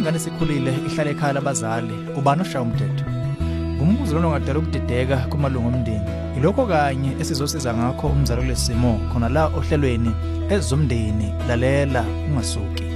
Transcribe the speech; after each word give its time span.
ingane 0.00 0.16
isikhulile 0.16 0.72
ihlala 0.88 1.10
ekhaya 1.10 1.32
labazali 1.32 1.96
ubani 2.18 2.42
oshaya 2.42 2.64
umthetho? 2.64 3.04
Ngumbuzo 3.76 4.14
lona 4.14 4.28
ongadala 4.28 4.58
ukudideka 4.58 5.16
kumalungu 5.30 5.68
omndeni. 5.68 6.10
Ilokho 6.36 6.66
kanye 6.66 7.10
esizosiza 7.20 7.74
ngakho 7.74 8.06
umzali 8.08 8.40
kulesi 8.40 8.64
simo 8.66 8.92
khona 9.12 9.28
la 9.28 9.44
ohlelweni 9.58 10.12
ezomndeni 10.54 11.28
lalela 11.48 12.02
ungasuki. 12.28 12.86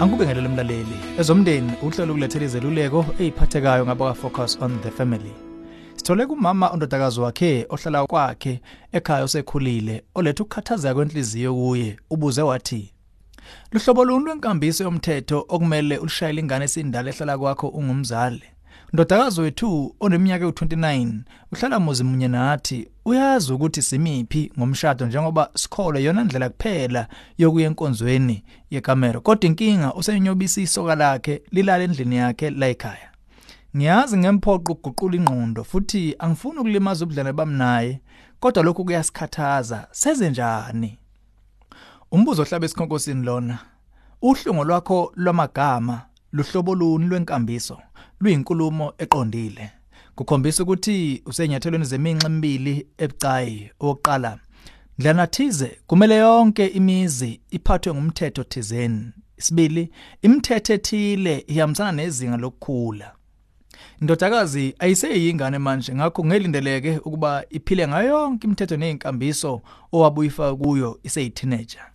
Angikubingelele 0.00 0.48
umlaleli. 0.48 0.96
Ezomndeni 1.20 1.72
uhlelo 1.82 2.12
ukulethela 2.12 2.44
izeluleko 2.44 3.00
eziphathekayo 3.20 3.86
ngaba 3.86 4.14
focus 4.14 4.58
on 4.64 4.72
the 4.82 4.90
family. 4.90 5.51
Sithole 6.02 6.26
kumama 6.26 6.70
ondodakazi 6.70 7.20
wakhe 7.20 7.66
ohlala 7.70 8.06
kwakhe 8.06 8.60
ekhaya 8.92 9.24
osekhulile 9.24 10.02
oletha 10.14 10.42
ukukhathazeka 10.42 10.94
kwenhliziyo 10.94 11.54
kuye 11.54 11.96
ubuze 12.10 12.42
wathi 12.42 12.92
Luhlobo 13.72 14.04
luni 14.04 14.24
lwenkambiso 14.24 14.84
yomthetho 14.84 15.46
okumele 15.48 15.98
ulishayele 15.98 16.40
ingane 16.40 16.64
esindala 16.64 17.10
ehlala 17.10 17.38
kwakho 17.38 17.68
ungumzali? 17.68 18.42
Ndodakazi 18.92 19.40
wethu 19.40 19.94
oneminyaka 20.00 20.44
ewu29 20.44 21.12
uhlala 21.52 21.80
muzi 21.80 22.04
munye 22.04 22.28
nathi 22.28 22.88
uyazi 23.04 23.52
ukuthi 23.52 23.82
simiphi 23.82 24.52
ngomshado 24.58 25.06
njengoba 25.06 25.50
sikhole 25.54 26.02
yona 26.02 26.22
indlela 26.22 26.48
kuphela 26.48 27.06
yokuya 27.38 27.66
enkonzweni 27.66 28.44
yekamero 28.70 29.20
kodwa 29.20 29.46
inkinga 29.46 29.94
usenyobisa 29.94 30.60
isoka 30.60 30.94
lakhe 30.94 31.42
lilala 31.50 31.84
endlini 31.84 32.16
yakhe 32.16 32.50
la 32.50 32.68
ekhaya. 32.68 33.11
Ngiyazi 33.76 34.16
ngemphoqo 34.18 34.72
ukuguqula 34.72 35.16
ingqondo 35.16 35.64
futhi 35.64 36.14
angifuni 36.18 36.58
ukulimaza 36.58 37.04
ubudlane 37.04 37.32
bami 37.32 37.56
naye 37.58 38.00
kodwa 38.40 38.62
lokhu 38.62 38.84
kuyasikhathaza 38.84 39.88
senze 39.90 40.30
njani? 40.30 40.98
Umbuzo 42.10 42.42
ohlabe 42.42 42.66
esikhonkosini 42.66 43.24
lona 43.24 43.58
uhlungu 44.22 44.64
lwakho 44.64 45.12
lwamagama 45.16 46.02
luhlobo 46.32 46.74
luni 46.74 47.06
lwenkambiso 47.06 47.78
luyinkulumo 48.20 48.92
eqondile. 48.98 49.70
Kukhombisa 50.14 50.62
ukuthi 50.62 51.22
usenyathelweni 51.26 51.84
zeminxa 51.84 52.26
emibili 52.26 52.86
ebucayi. 52.98 53.70
Oqala 53.80 54.38
ndlana 54.98 55.26
thize 55.26 55.78
kumele 55.86 56.16
yonke 56.16 56.66
imizi 56.66 57.40
iphathwe 57.50 57.94
ngumthetho 57.94 58.44
thizeni. 58.44 59.12
Isibili 59.36 59.90
imithetho 60.22 60.72
ethile 60.74 61.44
ihambisana 61.46 61.92
nezinga 61.92 62.36
lokukhula. 62.36 63.12
Indodakazi 64.00 64.74
ayiseyingane 64.78 65.58
manje 65.58 65.94
ngakho 65.94 66.24
ngelindeleke 66.24 66.98
ukuba 66.98 67.44
iphile 67.50 67.88
ngayo 67.88 68.08
yonke 68.08 68.46
imithetho 68.46 68.76
nezinkambiso 68.76 69.62
owabuyifa 69.92 70.56
kuyo 70.56 70.98
iseyiteenager. 71.02 71.86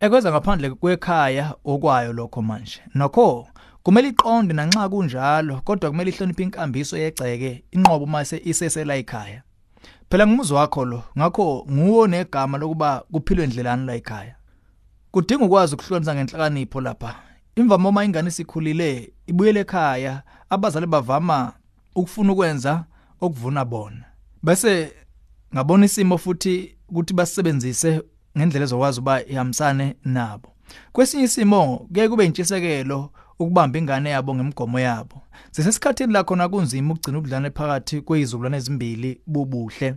Ekwenza 0.00 0.30
ngaphandle 0.30 0.70
kwekhaya 0.70 1.54
okwayo 1.64 2.12
lokho 2.12 2.42
manje. 2.42 2.80
Nokho 2.94 3.46
kumele 3.82 4.08
iqonde 4.08 4.54
nanxa 4.54 4.88
kunjalo 4.88 5.60
kodwa 5.64 5.90
kumele 5.90 6.10
ihloniphe 6.10 6.42
inkambiso 6.42 6.96
yegceke 6.98 7.64
inqobo 7.72 8.06
mase 8.06 8.40
isesela 8.44 8.96
ekhaya. 8.96 9.42
Phela 10.10 10.26
ngumuzwa 10.26 10.60
wakho 10.60 10.84
lo 10.84 11.02
ngakho 11.18 11.66
nguwo 11.70 12.06
negama 12.06 12.58
lokuba 12.58 13.04
kuphilwe 13.12 13.44
indlelani 13.44 13.86
la 13.86 13.94
ekhaya. 13.94 14.34
Kudinga 15.10 15.44
ukwazi 15.44 15.74
ukuhlonza 15.74 16.14
ngenhlakanipho 16.14 16.80
lapha. 16.80 17.14
Imvama 17.56 17.88
uma 17.88 18.04
ingane 18.04 18.28
isikhulile 18.28 19.12
ibuyele 19.26 19.60
ekhaya 19.60 20.22
abazali 20.50 20.86
bavama 20.86 21.52
ukufuna 21.94 22.32
ukwenza 22.32 22.84
okuvuna 23.20 23.64
bona. 23.64 24.04
Bese 24.42 24.92
ngabona 25.54 25.86
isimo 25.86 26.18
futhi 26.18 26.76
ukuthi 26.88 27.14
basebenzise 27.14 28.02
ngendlela 28.36 28.64
ezokwazi 28.64 29.00
uba 29.00 29.24
ihambisane 29.24 29.96
nabo. 30.04 30.48
Kwesinye 30.92 31.24
isimo 31.24 31.86
kuye 31.92 32.08
kube 32.08 32.26
intshisekelo 32.26 33.10
ukubamba 33.38 33.78
ingane 33.78 34.10
yabo 34.10 34.34
ngemgomo 34.34 34.80
yabo. 34.80 35.22
Sisesikhathini 35.50 36.12
la 36.12 36.24
khona 36.24 36.48
kunzima 36.48 36.92
ukugcina 36.94 37.18
ubudlane 37.18 37.50
phakathi 37.50 38.00
kweyizukulwane 38.00 38.56
ezimbili 38.56 39.20
bubuhle. 39.26 39.94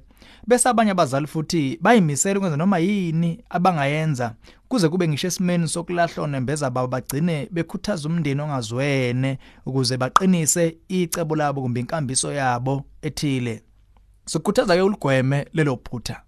Bese 0.47 0.69
abanye 0.69 0.91
abazali 0.91 1.27
futhi 1.27 1.77
bayimisela 1.81 2.39
ukwenza 2.39 2.57
noma 2.57 2.77
yini 2.79 3.43
abangayenza 3.49 4.35
kuze 4.67 4.89
kube 4.89 5.07
ngisho 5.07 5.27
esimeni 5.27 5.67
sokulahlwa 5.67 6.27
nembeza 6.27 6.69
babo 6.69 6.87
bagcine 6.87 7.47
bekhuthaza 7.51 8.09
umndeni 8.09 8.41
ongazwene 8.41 9.37
ukuze 9.65 9.97
baqinise 9.97 10.77
icebo 10.87 11.35
labo 11.35 11.61
kumbe 11.61 11.79
inkambiso 11.79 12.33
yabo 12.33 12.83
ethile. 13.01 13.63
Sokukhuthaza 14.25 14.75
ke 14.75 14.81
uligweme 14.81 15.47
lelo 15.53 15.79
phutha. 15.83 16.26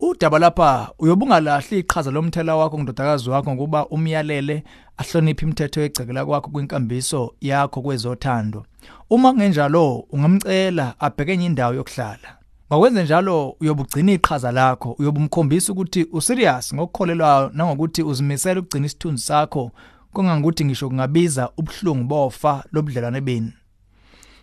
Udaba 0.00 0.38
lapha 0.38 0.90
uyobungalahli 0.98 1.78
iqhaza 1.78 2.10
lomthela 2.10 2.56
wakho 2.56 2.78
ngidodakazi 2.78 3.30
wakho 3.30 3.54
ngokuba 3.54 3.86
umyalele 3.86 4.64
ahloniphe 4.96 5.42
imithetho 5.44 5.80
egcekela 5.80 6.26
kwakho 6.26 6.50
kwinkambiso 6.50 7.34
yakho 7.40 7.82
kwezothando 7.82 8.64
uma 9.10 9.32
kungenjalo 9.32 9.98
ungamcela 10.12 10.94
abheke 11.00 11.32
enye 11.32 11.46
indawo 11.46 11.74
yokuhlala 11.74 12.40
Ngakwenze 12.72 13.02
njalo 13.02 13.56
uyobugcina 13.60 14.12
iqhaza 14.12 14.52
lakho 14.52 14.92
uyobumkhombisa 14.98 15.72
ukuthi 15.72 16.06
userious 16.12 16.74
ngokukholelwayo 16.74 17.50
nangokuthi 17.54 18.02
uzimisela 18.02 18.60
ukugcina 18.60 18.86
isithunzi 18.86 19.22
sakho 19.22 19.70
kongangokuthi 20.12 20.64
ngisho 20.64 20.88
kungabiza 20.88 21.50
ubuhlungu 21.56 22.04
bofa 22.04 22.64
lobudlelwane 22.72 23.20
beni. 23.20 23.52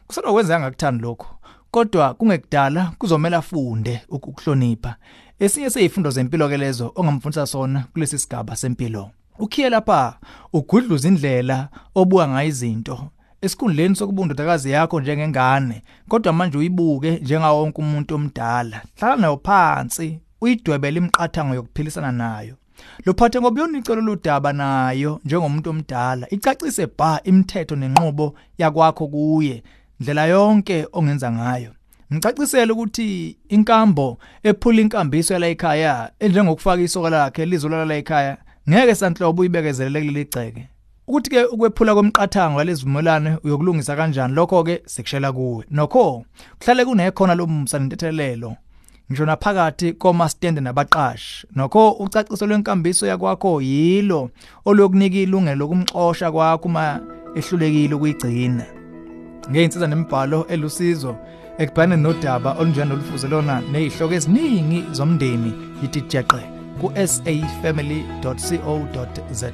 Kusona 0.08 0.32
kwenza 0.32 0.56
angakuthandi 0.56 1.04
lokho 1.04 1.28
kodwa 1.72 2.14
kungekudala 2.14 2.92
kuzomela 2.98 3.38
afunde 3.38 4.02
ukuhlonipha. 4.10 4.96
Esinye 5.40 5.70
seyifundo 5.70 6.10
zempilo 6.10 6.50
ke 6.50 6.58
lezo 6.58 6.92
ongamfundisa 6.96 7.46
sona 7.46 7.84
kulesi 7.94 8.20
sigaba 8.20 8.56
sempilo. 8.56 9.10
Ukhiye 9.40 9.70
lapha 9.70 10.18
ugudluza 10.54 11.08
indlela 11.08 11.70
obuka 11.96 12.28
ngayo 12.28 12.48
izinto. 12.50 13.10
Esikhundleni 13.42 13.96
sokuba 13.96 14.22
undodakazi 14.22 14.72
yakho 14.72 15.02
njengengane 15.02 15.82
kodwa 16.10 16.34
manje 16.34 16.58
uyibuke 16.58 17.12
njengawo 17.12 17.62
wonke 17.62 17.82
umuntu 17.82 18.16
omdala. 18.16 18.82
Hlala 19.00 19.16
nayo 19.16 19.42
phansi 19.44 20.20
uyidwebele 20.42 20.98
imiqathango 20.98 21.56
yokuphilisana 21.56 22.12
nayo. 22.12 22.56
Lophathe 23.06 23.42
ngoba 23.42 23.62
yona 23.62 23.78
icelo 23.78 24.02
ludaba 24.02 24.54
nayo 24.54 25.20
njengomuntu 25.26 25.70
omdala. 25.70 26.28
Icacise 26.30 26.88
bha 26.98 27.22
imithetho 27.24 27.76
nenqubo 27.76 28.36
yakwakho 28.58 29.08
kuye 29.08 29.64
ndlela 30.00 30.26
yonke 30.26 30.88
ongenza 30.94 31.32
ngayo. 31.32 31.72
Ngicacisela 32.14 32.74
ukuthi 32.74 33.38
inkambo 33.50 34.18
ephula 34.44 34.82
inkambiso 34.82 35.34
yala 35.34 35.48
ekhaya 35.48 36.12
enjengokufaka 36.20 36.82
isoka 36.82 37.10
lakhe 37.10 37.46
lizolala 37.46 37.96
ekhaya 37.96 38.38
ngeke 38.70 38.96
sanhlobo 38.96 39.42
uyibekezelele 39.42 40.00
kuleli 40.00 40.26
gceke. 40.26 40.70
Ukuthi 41.08 41.30
ke 41.30 41.44
ukwephula 41.44 41.96
komqathango 41.96 42.58
walezivumelane 42.58 43.38
uyokulungisa 43.44 43.96
kanjani? 43.96 44.34
Lokho 44.34 44.64
ke 44.64 44.82
sekushela 44.86 45.32
kuwe. 45.32 45.66
Nokho 45.72 46.26
kuhlale 46.60 46.86
kunekhona 46.86 47.36
lomsa 47.36 47.80
nentethelelo 47.80 48.56
ngisho 49.12 49.26
naphakathi 49.26 49.94
komastende 49.94 50.62
nabaqashi. 50.62 51.48
Nokho 51.56 51.92
ucaciso 51.92 52.48
lwenkambiso 52.48 53.08
yakwakho 53.08 53.62
yilo 53.62 54.30
olokunika 54.66 55.18
ilungelo 55.18 55.56
lokumxosha 55.60 56.32
kwakho 56.32 56.68
uma 56.68 57.00
ehlulekile 57.36 57.96
ukuyigcina. 57.96 58.77
Ngeinsiza 59.52 59.88
nemibhalo 59.88 60.40
elusizo 60.54 61.12
ekubhaneni 61.62 62.04
nodaba 62.04 62.50
olunjani 62.60 62.94
olufuze 62.94 63.28
lona 63.28 63.56
nezihloko 63.72 64.14
eziningi 64.18 64.80
zomndeni 64.98 65.52
yithi 65.82 66.02
jeqe 66.12 66.42
ku 66.80 66.88
safamily.co.za 67.14 69.50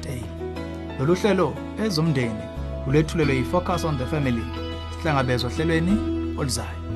lolu 0.98 1.14
hlelo 1.20 1.48
ezomndeni 1.84 2.44
ulethulelwe 2.86 3.34
yi-focus 3.36 3.84
on 3.84 3.98
the 3.98 4.06
family 4.06 4.44
sihlangabezwa 4.92 5.50
ohlelweni 5.50 5.94
oluzayo. 6.38 6.93